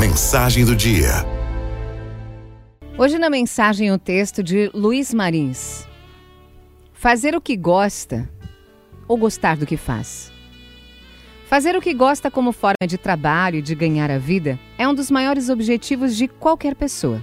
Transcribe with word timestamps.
Mensagem 0.00 0.64
do 0.64 0.74
dia. 0.74 1.10
Hoje 2.96 3.18
na 3.18 3.28
mensagem 3.28 3.92
o 3.92 3.98
texto 3.98 4.42
de 4.42 4.70
Luiz 4.72 5.12
Marins. 5.12 5.86
Fazer 6.94 7.36
o 7.36 7.40
que 7.40 7.54
gosta 7.54 8.26
ou 9.06 9.18
gostar 9.18 9.58
do 9.58 9.66
que 9.66 9.76
faz. 9.76 10.32
Fazer 11.46 11.76
o 11.76 11.82
que 11.82 11.92
gosta 11.92 12.30
como 12.30 12.50
forma 12.50 12.88
de 12.88 12.96
trabalho 12.96 13.56
e 13.58 13.62
de 13.62 13.74
ganhar 13.74 14.10
a 14.10 14.16
vida 14.16 14.58
é 14.78 14.88
um 14.88 14.94
dos 14.94 15.10
maiores 15.10 15.50
objetivos 15.50 16.16
de 16.16 16.26
qualquer 16.26 16.74
pessoa. 16.74 17.22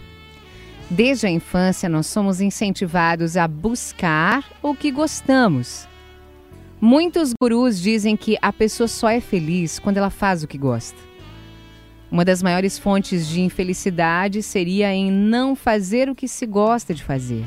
Desde 0.88 1.26
a 1.26 1.32
infância, 1.32 1.90
nós 1.90 2.06
somos 2.06 2.42
incentivados 2.42 3.38
a 3.38 3.48
buscar 3.48 4.46
o 4.62 4.76
que 4.76 4.92
gostamos. 4.92 5.88
Muitos 6.80 7.32
gurus 7.42 7.82
dizem 7.82 8.16
que 8.16 8.38
a 8.40 8.54
pessoa 8.54 8.88
só 8.88 9.10
é 9.10 9.20
feliz 9.20 9.80
quando 9.80 9.98
ela 9.98 10.12
faz 10.12 10.44
o 10.44 10.48
que 10.48 10.60
gosta. 10.60 11.17
Uma 12.10 12.24
das 12.24 12.42
maiores 12.42 12.80
fontes 12.80 13.28
de 13.28 13.42
infelicidade 13.42 14.42
seria 14.42 14.94
em 14.94 15.12
não 15.12 15.56
fazer 15.56 16.10
o 16.10 16.16
que 16.16 16.28
se 16.28 16.46
gosta 16.46 16.94
de 16.94 17.04
fazer. 17.04 17.44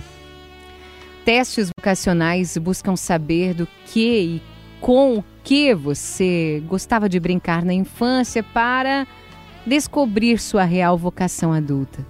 Testes 1.25 1.71
vocacionais 1.77 2.57
buscam 2.59 2.95
saber 2.95 3.55
do 3.55 3.67
que 3.87 4.21
e 4.21 4.43
com 4.81 5.19
o 5.19 5.25
que 5.43 5.75
você 5.75 6.63
gostava 6.67 7.09
de 7.09 7.19
brincar 7.19 7.65
na 7.65 7.73
infância 7.73 8.43
para 8.43 9.07
descobrir 9.67 10.39
sua 10.39 10.65
real 10.65 10.97
vocação 10.97 11.53
adulta. 11.53 12.07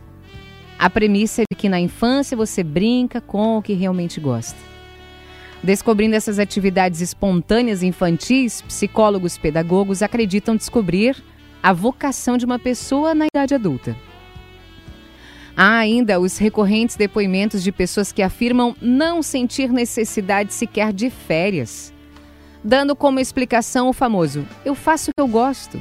A 0.79 0.89
premissa 0.89 1.43
é 1.43 1.45
de 1.53 1.57
que 1.57 1.69
na 1.69 1.79
infância 1.79 2.37
você 2.37 2.65
brinca 2.65 3.21
com 3.21 3.59
o 3.59 3.63
que 3.63 3.75
realmente 3.75 4.19
gosta. 4.19 4.59
Descobrindo 5.63 6.17
essas 6.17 6.39
atividades 6.39 7.01
espontâneas 7.01 7.83
infantis, 7.83 8.63
psicólogos 8.63 9.37
pedagogos 9.37 10.03
acreditam 10.03 10.57
descobrir 10.57 11.23
a 11.63 11.73
vocação 11.73 12.37
de 12.37 12.45
uma 12.45 12.59
pessoa 12.59 13.15
na 13.15 13.27
idade 13.27 13.55
adulta. 13.55 13.97
Há 15.57 15.79
ainda 15.79 16.19
os 16.19 16.39
recorrentes 16.39 16.97
depoimentos 16.97 17.63
de 17.63 17.71
pessoas 17.71 18.13
que 18.13 18.23
afirmam 18.23 18.75
não 18.81 19.23
sentir 19.23 19.71
necessidade 19.71 20.55
sequer 20.55 20.93
de 20.93 21.11
férias, 21.11 21.93
dando 22.65 22.97
como 22.97 23.21
explicação 23.21 23.89
o 23.89 23.93
famoso 23.93 24.47
eu 24.65 24.75
faço 24.75 25.11
o 25.11 25.15
que 25.15 25.21
eu 25.21 25.29
gosto. 25.29 25.81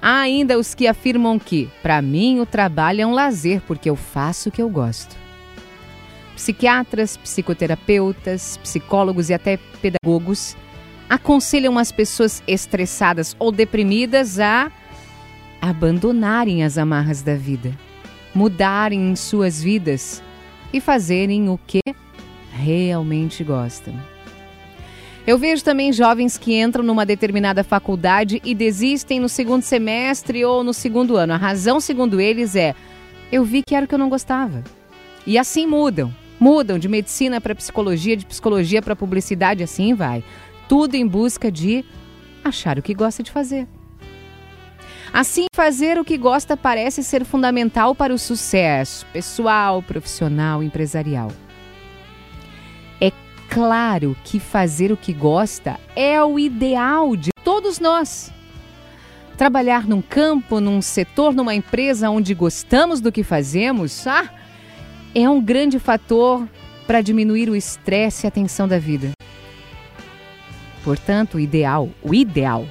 Há 0.00 0.18
ainda 0.20 0.58
os 0.58 0.74
que 0.74 0.88
afirmam 0.88 1.38
que, 1.38 1.70
para 1.80 2.02
mim, 2.02 2.40
o 2.40 2.46
trabalho 2.46 3.02
é 3.02 3.06
um 3.06 3.12
lazer 3.12 3.62
porque 3.66 3.88
eu 3.88 3.94
faço 3.94 4.48
o 4.48 4.52
que 4.52 4.60
eu 4.60 4.68
gosto. 4.68 5.16
Psiquiatras, 6.34 7.16
psicoterapeutas, 7.16 8.56
psicólogos 8.56 9.30
e 9.30 9.34
até 9.34 9.58
pedagogos 9.80 10.56
aconselham 11.12 11.78
as 11.78 11.92
pessoas 11.92 12.42
estressadas 12.48 13.36
ou 13.38 13.52
deprimidas 13.52 14.40
a 14.40 14.72
abandonarem 15.60 16.64
as 16.64 16.78
amarras 16.78 17.20
da 17.20 17.34
vida, 17.34 17.70
mudarem 18.34 19.14
suas 19.14 19.62
vidas 19.62 20.22
e 20.72 20.80
fazerem 20.80 21.50
o 21.50 21.60
que 21.66 21.80
realmente 22.50 23.44
gostam. 23.44 23.94
Eu 25.26 25.36
vejo 25.36 25.62
também 25.62 25.92
jovens 25.92 26.38
que 26.38 26.58
entram 26.58 26.82
numa 26.82 27.04
determinada 27.04 27.62
faculdade 27.62 28.40
e 28.42 28.54
desistem 28.54 29.20
no 29.20 29.28
segundo 29.28 29.62
semestre 29.64 30.42
ou 30.46 30.64
no 30.64 30.72
segundo 30.72 31.18
ano. 31.18 31.34
A 31.34 31.36
razão, 31.36 31.78
segundo 31.78 32.22
eles, 32.22 32.56
é: 32.56 32.74
eu 33.30 33.44
vi 33.44 33.62
que 33.62 33.74
era 33.74 33.84
o 33.84 33.88
que 33.88 33.94
eu 33.94 33.98
não 33.98 34.08
gostava. 34.08 34.64
E 35.26 35.36
assim 35.36 35.66
mudam. 35.66 36.10
Mudam 36.40 36.78
de 36.78 36.88
medicina 36.88 37.38
para 37.38 37.54
psicologia, 37.54 38.16
de 38.16 38.24
psicologia 38.24 38.80
para 38.80 38.96
publicidade, 38.96 39.62
assim 39.62 39.92
vai 39.92 40.24
tudo 40.72 40.94
em 40.94 41.06
busca 41.06 41.52
de 41.52 41.84
achar 42.42 42.78
o 42.78 42.82
que 42.82 42.94
gosta 42.94 43.22
de 43.22 43.30
fazer. 43.30 43.68
Assim, 45.12 45.44
fazer 45.54 45.98
o 45.98 46.04
que 46.04 46.16
gosta 46.16 46.56
parece 46.56 47.04
ser 47.04 47.26
fundamental 47.26 47.94
para 47.94 48.14
o 48.14 48.18
sucesso 48.18 49.04
pessoal, 49.12 49.82
profissional, 49.82 50.62
empresarial. 50.62 51.30
É 52.98 53.12
claro 53.50 54.16
que 54.24 54.40
fazer 54.40 54.90
o 54.90 54.96
que 54.96 55.12
gosta 55.12 55.78
é 55.94 56.24
o 56.24 56.38
ideal 56.38 57.16
de 57.16 57.32
todos 57.44 57.78
nós. 57.78 58.32
Trabalhar 59.36 59.86
num 59.86 60.00
campo, 60.00 60.58
num 60.58 60.80
setor, 60.80 61.34
numa 61.34 61.54
empresa 61.54 62.08
onde 62.08 62.32
gostamos 62.32 62.98
do 62.98 63.12
que 63.12 63.22
fazemos, 63.22 64.06
ah, 64.06 64.24
é 65.14 65.28
um 65.28 65.38
grande 65.38 65.78
fator 65.78 66.48
para 66.86 67.02
diminuir 67.02 67.50
o 67.50 67.54
estresse 67.54 68.26
e 68.26 68.28
a 68.28 68.30
tensão 68.30 68.66
da 68.66 68.78
vida. 68.78 69.12
Portanto, 70.84 71.34
o 71.34 71.40
ideal, 71.40 71.88
o 72.02 72.14
ideal, 72.14 72.66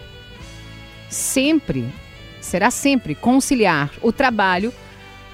sempre, 1.09 1.85
será 2.39 2.69
sempre 2.69 3.15
conciliar 3.15 3.91
o 4.01 4.11
trabalho 4.11 4.73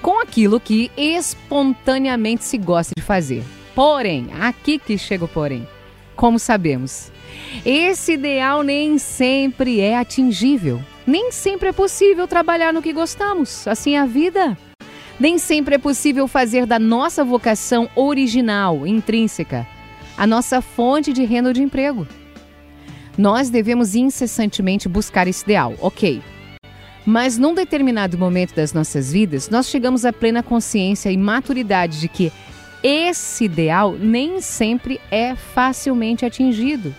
com 0.00 0.20
aquilo 0.22 0.60
que 0.60 0.90
espontaneamente 0.96 2.44
se 2.44 2.56
gosta 2.56 2.92
de 2.96 3.02
fazer. 3.02 3.42
Porém, 3.74 4.28
aqui 4.40 4.78
que 4.78 4.96
chega 4.96 5.24
o 5.24 5.28
porém. 5.28 5.66
Como 6.14 6.38
sabemos, 6.38 7.12
esse 7.64 8.12
ideal 8.12 8.62
nem 8.62 8.98
sempre 8.98 9.80
é 9.80 9.96
atingível. 9.96 10.80
Nem 11.06 11.32
sempre 11.32 11.68
é 11.68 11.72
possível 11.72 12.26
trabalhar 12.26 12.72
no 12.72 12.82
que 12.82 12.92
gostamos. 12.92 13.66
Assim 13.66 13.94
é 13.94 14.00
a 14.00 14.06
vida. 14.06 14.58
Nem 15.18 15.38
sempre 15.38 15.76
é 15.76 15.78
possível 15.78 16.28
fazer 16.28 16.66
da 16.66 16.78
nossa 16.78 17.24
vocação 17.24 17.88
original, 17.96 18.86
intrínseca, 18.86 19.66
a 20.16 20.26
nossa 20.26 20.60
fonte 20.60 21.12
de 21.12 21.24
renda 21.24 21.48
ou 21.48 21.52
de 21.52 21.62
emprego. 21.62 22.06
Nós 23.18 23.50
devemos 23.50 23.96
incessantemente 23.96 24.88
buscar 24.88 25.26
esse 25.26 25.42
ideal, 25.42 25.74
ok. 25.80 26.22
Mas 27.04 27.36
num 27.36 27.52
determinado 27.52 28.16
momento 28.16 28.54
das 28.54 28.72
nossas 28.72 29.12
vidas, 29.12 29.50
nós 29.50 29.68
chegamos 29.68 30.04
à 30.04 30.12
plena 30.12 30.40
consciência 30.40 31.10
e 31.10 31.16
maturidade 31.16 31.98
de 31.98 32.06
que 32.06 32.32
esse 32.80 33.46
ideal 33.46 33.96
nem 33.98 34.40
sempre 34.40 35.00
é 35.10 35.34
facilmente 35.34 36.24
atingido. 36.24 36.94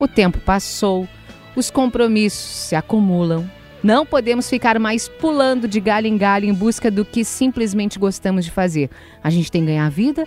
O 0.00 0.08
tempo 0.08 0.40
passou, 0.40 1.06
os 1.54 1.70
compromissos 1.70 2.68
se 2.68 2.74
acumulam. 2.74 3.48
Não 3.82 4.06
podemos 4.06 4.48
ficar 4.48 4.78
mais 4.78 5.06
pulando 5.06 5.68
de 5.68 5.80
galho 5.80 6.06
em 6.06 6.16
galho 6.16 6.46
em 6.46 6.54
busca 6.54 6.90
do 6.90 7.04
que 7.04 7.24
simplesmente 7.24 7.98
gostamos 7.98 8.46
de 8.46 8.50
fazer. 8.50 8.88
A 9.22 9.28
gente 9.28 9.52
tem 9.52 9.60
que 9.60 9.66
ganhar 9.66 9.90
vida, 9.90 10.26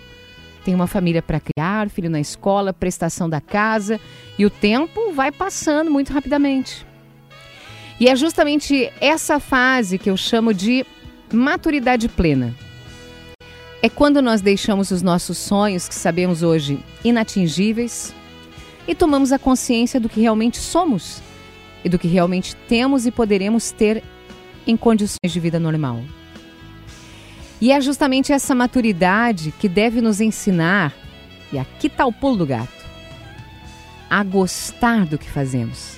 tem 0.65 0.73
uma 0.73 0.87
família 0.87 1.21
para 1.21 1.39
criar, 1.39 1.89
filho 1.91 2.09
na 2.09 2.19
escola, 2.19 2.73
prestação 2.73 3.29
da 3.29 3.39
casa, 3.39 3.99
e 4.37 4.45
o 4.45 4.49
tempo 4.49 5.13
vai 5.13 5.31
passando 5.31 5.91
muito 5.91 6.11
rapidamente. 6.11 6.85
E 7.99 8.09
é 8.09 8.15
justamente 8.15 8.91
essa 8.99 9.39
fase 9.39 9.99
que 9.99 10.09
eu 10.09 10.17
chamo 10.17 10.53
de 10.53 10.83
maturidade 11.31 12.09
plena. 12.09 12.53
É 13.79 13.87
quando 13.87 14.23
nós 14.23 14.41
deixamos 14.41 14.89
os 14.89 15.03
nossos 15.03 15.37
sonhos, 15.37 15.87
que 15.87 15.93
sabemos 15.93 16.41
hoje 16.41 16.79
inatingíveis, 17.03 18.13
e 18.87 18.95
tomamos 18.95 19.31
a 19.31 19.37
consciência 19.37 19.99
do 19.99 20.09
que 20.09 20.19
realmente 20.19 20.57
somos 20.57 21.21
e 21.83 21.89
do 21.89 21.99
que 21.99 22.07
realmente 22.07 22.55
temos 22.67 23.05
e 23.05 23.11
poderemos 23.11 23.71
ter 23.71 24.03
em 24.65 24.75
condições 24.75 25.31
de 25.31 25.39
vida 25.39 25.59
normal. 25.59 26.01
E 27.65 27.71
é 27.71 27.81
justamente 27.81 28.31
essa 28.31 28.53
maturidade 28.53 29.51
que 29.51 29.67
deve 29.67 29.99
nos 29.99 30.21
ensinar, 30.21 30.93
e 31.51 31.57
aqui 31.57 31.87
está 31.87 32.05
o 32.05 32.13
pulo 32.13 32.37
do 32.37 32.45
gato, 32.45 32.85
a 34.07 34.23
gostar 34.23 35.03
do 35.07 35.17
que 35.17 35.27
fazemos. 35.27 35.97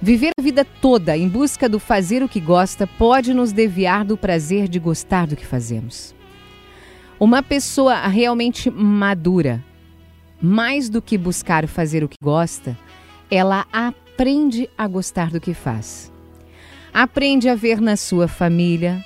Viver 0.00 0.30
a 0.38 0.42
vida 0.42 0.64
toda 0.64 1.14
em 1.14 1.28
busca 1.28 1.68
do 1.68 1.78
fazer 1.78 2.22
o 2.22 2.28
que 2.30 2.40
gosta 2.40 2.86
pode 2.86 3.34
nos 3.34 3.52
desviar 3.52 4.06
do 4.06 4.16
prazer 4.16 4.68
de 4.68 4.78
gostar 4.78 5.26
do 5.26 5.36
que 5.36 5.44
fazemos. 5.44 6.14
Uma 7.20 7.42
pessoa 7.42 8.06
realmente 8.06 8.70
madura, 8.70 9.62
mais 10.40 10.88
do 10.88 11.02
que 11.02 11.18
buscar 11.18 11.68
fazer 11.68 12.04
o 12.04 12.08
que 12.08 12.16
gosta, 12.22 12.74
ela 13.30 13.66
aprende 13.70 14.66
a 14.78 14.88
gostar 14.88 15.28
do 15.28 15.42
que 15.42 15.52
faz. 15.52 16.10
Aprende 16.90 17.50
a 17.50 17.54
ver 17.54 17.82
na 17.82 17.98
sua 17.98 18.26
família, 18.26 19.04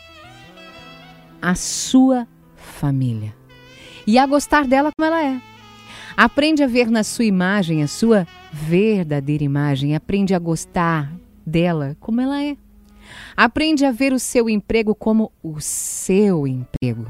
a 1.40 1.54
sua 1.54 2.26
família 2.56 3.34
e 4.06 4.18
a 4.18 4.26
gostar 4.26 4.66
dela 4.66 4.90
como 4.96 5.06
ela 5.06 5.24
é. 5.24 5.40
Aprende 6.16 6.62
a 6.62 6.66
ver 6.66 6.90
na 6.90 7.02
sua 7.02 7.24
imagem 7.24 7.82
a 7.82 7.88
sua 7.88 8.26
verdadeira 8.52 9.44
imagem, 9.44 9.94
aprende 9.94 10.34
a 10.34 10.38
gostar 10.38 11.12
dela 11.46 11.96
como 12.00 12.20
ela 12.20 12.42
é. 12.42 12.56
Aprende 13.36 13.84
a 13.84 13.92
ver 13.92 14.12
o 14.12 14.18
seu 14.18 14.48
emprego 14.48 14.94
como 14.94 15.32
o 15.42 15.60
seu 15.60 16.46
emprego 16.46 17.06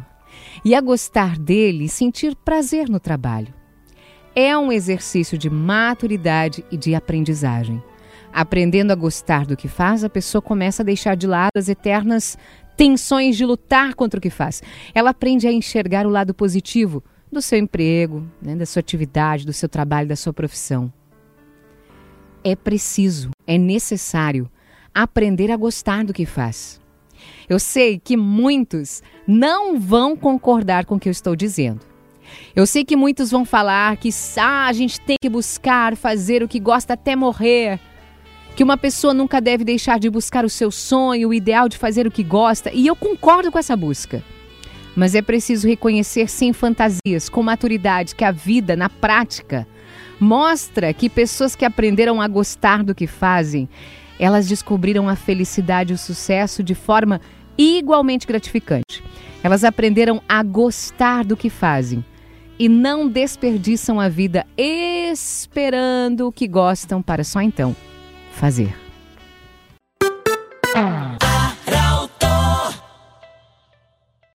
e 0.64 0.74
a 0.74 0.80
gostar 0.80 1.38
dele 1.38 1.84
e 1.84 1.88
sentir 1.88 2.34
prazer 2.36 2.88
no 2.88 3.00
trabalho. 3.00 3.52
É 4.34 4.56
um 4.56 4.70
exercício 4.70 5.36
de 5.36 5.50
maturidade 5.50 6.64
e 6.70 6.76
de 6.76 6.94
aprendizagem. 6.94 7.82
Aprendendo 8.32 8.92
a 8.92 8.96
gostar 8.96 9.44
do 9.44 9.56
que 9.56 9.66
faz, 9.66 10.04
a 10.04 10.08
pessoa 10.08 10.40
começa 10.40 10.82
a 10.82 10.84
deixar 10.84 11.16
de 11.16 11.26
lado 11.26 11.50
as 11.56 11.68
eternas 11.68 12.38
tensões 12.80 13.36
de 13.36 13.44
lutar 13.44 13.94
contra 13.94 14.16
o 14.16 14.22
que 14.22 14.30
faz. 14.30 14.62
Ela 14.94 15.10
aprende 15.10 15.46
a 15.46 15.52
enxergar 15.52 16.06
o 16.06 16.10
lado 16.10 16.32
positivo 16.32 17.04
do 17.30 17.42
seu 17.42 17.58
emprego, 17.58 18.26
né, 18.40 18.56
da 18.56 18.64
sua 18.64 18.80
atividade, 18.80 19.44
do 19.44 19.52
seu 19.52 19.68
trabalho, 19.68 20.08
da 20.08 20.16
sua 20.16 20.32
profissão. 20.32 20.90
É 22.42 22.56
preciso, 22.56 23.32
é 23.46 23.58
necessário 23.58 24.50
aprender 24.94 25.50
a 25.50 25.58
gostar 25.58 26.04
do 26.04 26.14
que 26.14 26.24
faz. 26.24 26.80
Eu 27.46 27.58
sei 27.58 27.98
que 27.98 28.16
muitos 28.16 29.02
não 29.26 29.78
vão 29.78 30.16
concordar 30.16 30.86
com 30.86 30.94
o 30.94 30.98
que 30.98 31.10
eu 31.10 31.12
estou 31.12 31.36
dizendo. 31.36 31.82
Eu 32.56 32.66
sei 32.66 32.82
que 32.82 32.96
muitos 32.96 33.30
vão 33.30 33.44
falar 33.44 33.94
que 33.98 34.08
ah, 34.38 34.66
a 34.66 34.72
gente 34.72 34.98
tem 35.02 35.16
que 35.20 35.28
buscar 35.28 35.98
fazer 35.98 36.42
o 36.42 36.48
que 36.48 36.58
gosta 36.58 36.94
até 36.94 37.14
morrer, 37.14 37.78
que 38.60 38.64
uma 38.64 38.76
pessoa 38.76 39.14
nunca 39.14 39.40
deve 39.40 39.64
deixar 39.64 39.98
de 39.98 40.10
buscar 40.10 40.44
o 40.44 40.50
seu 40.50 40.70
sonho, 40.70 41.30
o 41.30 41.32
ideal 41.32 41.66
de 41.66 41.78
fazer 41.78 42.06
o 42.06 42.10
que 42.10 42.22
gosta, 42.22 42.70
e 42.70 42.86
eu 42.86 42.94
concordo 42.94 43.50
com 43.50 43.58
essa 43.58 43.74
busca. 43.74 44.22
Mas 44.94 45.14
é 45.14 45.22
preciso 45.22 45.66
reconhecer 45.66 46.28
sem 46.28 46.52
fantasias, 46.52 47.30
com 47.30 47.42
maturidade, 47.42 48.14
que 48.14 48.22
a 48.22 48.30
vida, 48.30 48.76
na 48.76 48.90
prática, 48.90 49.66
mostra 50.20 50.92
que 50.92 51.08
pessoas 51.08 51.56
que 51.56 51.64
aprenderam 51.64 52.20
a 52.20 52.28
gostar 52.28 52.84
do 52.84 52.94
que 52.94 53.06
fazem, 53.06 53.66
elas 54.18 54.46
descobriram 54.46 55.08
a 55.08 55.16
felicidade 55.16 55.94
e 55.94 55.96
o 55.96 55.98
sucesso 55.98 56.62
de 56.62 56.74
forma 56.74 57.18
igualmente 57.56 58.26
gratificante. 58.26 59.02
Elas 59.42 59.64
aprenderam 59.64 60.20
a 60.28 60.42
gostar 60.42 61.24
do 61.24 61.34
que 61.34 61.48
fazem 61.48 62.04
e 62.58 62.68
não 62.68 63.08
desperdiçam 63.08 63.98
a 63.98 64.10
vida 64.10 64.46
esperando 64.54 66.28
o 66.28 66.32
que 66.32 66.46
gostam 66.46 67.00
para 67.00 67.24
só 67.24 67.40
então 67.40 67.74
fazer. 68.40 68.74